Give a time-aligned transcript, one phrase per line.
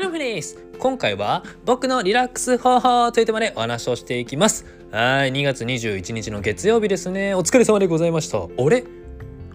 [0.00, 0.56] ハローフェニス。
[0.78, 4.64] 今回は僕のリラックス方法というテーマでお話をしていきます。
[4.90, 7.34] はい2月21日の月曜日ですね。
[7.34, 8.38] お疲れ様でございました。
[8.38, 8.82] あれ？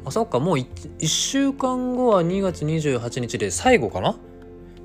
[0.06, 0.40] あそっか。
[0.40, 0.68] もう 1,
[1.00, 4.16] 1週間後は2月28日で最後かな？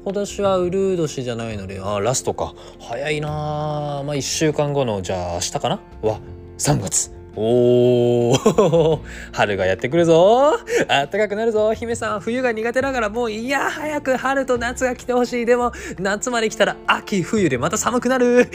[0.02, 2.54] 今年はウルー年じゃないのであラストか。
[2.80, 5.80] 早いなまあ1週間後のじゃあ明日かな？
[6.00, 6.20] は
[6.56, 7.19] 3月。
[7.42, 9.00] おお
[9.32, 10.58] 春がやってくるぞ。
[10.88, 11.72] あったかくなるぞ。
[11.72, 15.46] 姫さん冬が苦手だからもういや早く春と夏が来てほしい。
[15.46, 18.50] でも夏まで来たら秋冬でまた寒くなる。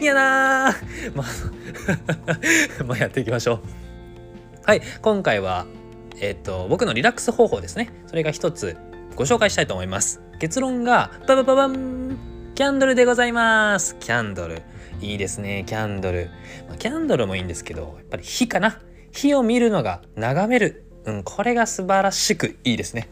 [0.00, 0.76] い やな
[1.14, 1.26] まあ
[2.84, 3.60] まあやっていきましょう。
[4.64, 5.66] はい今回は
[6.20, 7.90] えっ、と僕のリラックス方法ですね。
[8.08, 8.76] それが一つ
[9.14, 10.20] ご紹介したいと思います。
[10.40, 12.18] 結論がババババン。
[12.56, 13.96] キャンドルでございます。
[14.00, 14.60] キャンドル。
[15.02, 16.30] いいですねキャンドル、
[16.68, 18.80] まあ、キャンドルもいいんですけどやっぱり火かな。
[19.12, 23.08] 火を見るのが眺める、うん、これが素晴らしくいいですね。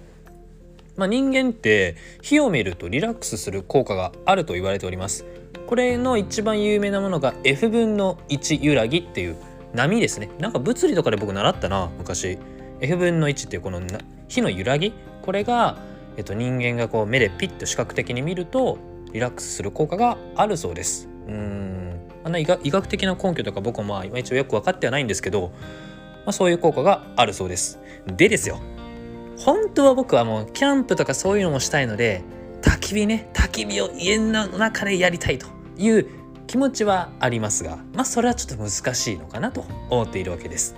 [0.96, 5.24] まあ、人間って火を見るとリラックスする効果があると言われております。
[5.66, 9.36] これの一番有名なものが F 分の1揺らぎっていう
[9.74, 10.30] 波ですね。
[10.38, 12.38] なんか物理とかで僕習ったな昔。
[12.80, 13.80] F 分の1っていうこの
[14.26, 14.94] 火の揺らぎ？
[15.22, 15.78] これが、
[16.16, 18.78] えっと、人間がこう目でピッと視覚的に見ると
[19.12, 21.09] リラックスする効果があるそうです。
[21.26, 22.00] うん。
[22.24, 25.52] あんな医学的な根拠とか僕もまあいまいちよく分かってはないんですけど、
[26.24, 27.78] まあ、そういう効果があるそうです。
[28.06, 28.60] でですよ。
[29.38, 32.22] 本当は僕はもうキャンプとかそういうのもしたいので
[32.60, 35.46] 焚き火ね焚き火を家の中でやりたいと
[35.78, 36.06] いう
[36.46, 40.76] 気持ちはありますがまあそれはちょっと難しいのかなと思っているわけです。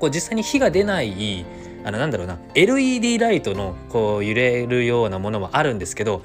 [0.00, 1.46] こう実際に火が出ない
[1.84, 6.22] あのなんだろうな LED ライトのこう揺れるようなものもあるんですけど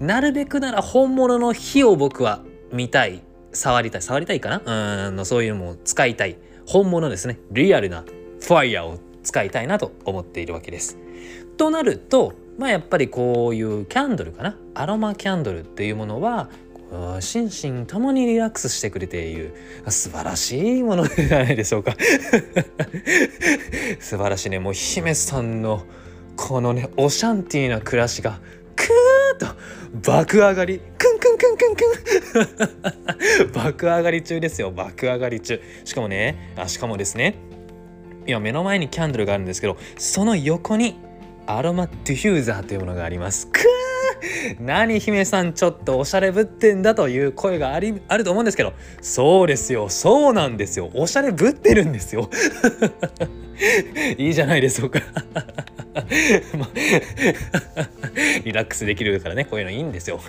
[0.00, 5.08] なるべくなら本物の火を僕は見たい触りたい触りたいかな？
[5.08, 6.36] うんそういうのも使いたい。
[6.66, 7.38] 本物ですね。
[7.50, 8.04] リアルな
[8.40, 10.96] ファイヤーを使いたいなと思っているわけです。
[11.56, 14.56] となるとまあやっぱりこういうキャンドルかな？
[14.74, 16.48] アロマキャンドルっていうものは
[17.20, 19.54] 心身ともにリラックスしてくれている。
[19.88, 21.96] 素晴らしいものじゃないでしょうか。
[23.98, 24.58] 素晴らしいね。
[24.58, 25.84] もう姫さんの
[26.36, 28.38] このねオシャンティーな暮らしが
[28.76, 29.54] クーッと
[30.08, 30.80] 爆上がり
[31.72, 34.70] ンクン爆上がり中ですよ。
[34.70, 35.60] 爆上がり中。
[35.84, 37.34] しかもねあしかもですね
[38.26, 40.98] 今目の前にキャンドルがあるんですけどその横に
[41.46, 43.48] アロマディフューザーというものがあります。
[43.48, 43.80] クー。
[44.60, 49.88] 何姫さんちょっとおしゃれぶってんだという声がありあると思うんですけどそうですよ。
[49.88, 50.90] そうなんですよ。
[50.94, 52.28] おしゃれぶってるんですよ。
[54.18, 55.00] いいじゃないでしょうか。
[58.44, 60.20] リラックスできるからねこういうのいいんですよ。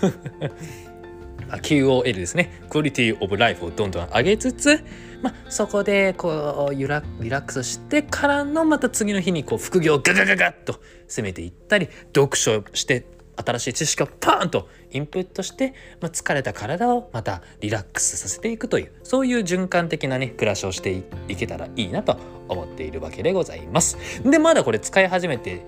[1.58, 4.84] QOL ですねクオリティオブライフをどんどん上げつつ、
[5.22, 22.16] まあ、そこでこうリラックスしてからのまた次の日にこう副業をガガガガッと攻めていったり読書して新しい知識をパーンとインプットして、まあ、疲れた体をまたリラックスさせていくというそういう循環的なね暮らしをしていけたらいいなと
[22.48, 23.96] 思っているわけでございます。
[24.22, 25.64] でまだこれ使い始めて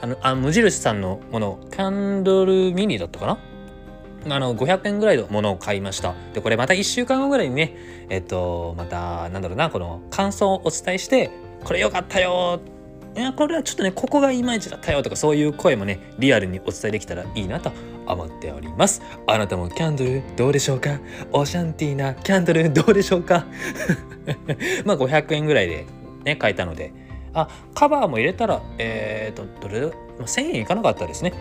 [0.00, 3.49] あのあ無印さんのものキャンドルミニだったかな？
[4.28, 6.14] あの500円ぐらいのものを買いました。
[6.34, 7.74] でこれまた1週間後ぐらいにね
[8.08, 11.30] えっとまたなんだろうなこの感想をお伝えして
[11.64, 12.60] これ良かったよ
[13.16, 17.72] いやこれはちょっとねここがいまいちだったよとかそういう声もねリアルにお伝えできたらいいなと
[18.06, 19.02] 思っております。
[19.26, 21.00] あなたもキャンドルどうでしょうか？
[21.32, 23.46] オシャンティーなキャンドルどうでしょうか？
[24.84, 25.86] まあ500円ぐらいで
[26.24, 26.92] ね買えたので。
[27.32, 29.86] あカバーも入れたらえっ、ー、とどれ、
[30.18, 31.32] 1000円いかなかったですね。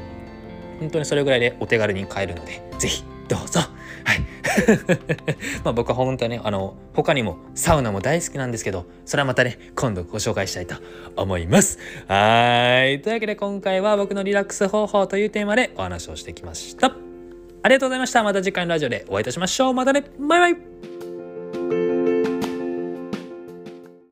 [0.80, 3.60] 本当にそれぐらいでお手軽に買えるので是非どうぞ。
[3.60, 4.22] はい。
[5.64, 10.76] まあ僕は本当はねあの他にもサウナも大好きなんですけどそれはまたね今度ご紹介したいと
[11.16, 11.78] 思います。
[12.08, 13.02] はい。
[13.02, 16.96] というわけで今回は僕のリラックス方法というテーマでお話をしてきました。
[17.62, 18.24] ありがとうございました。
[18.24, 19.74] また次回のラジオでお会いいたしましょう。
[19.74, 20.04] またね。
[20.20, 20.89] バイバイ。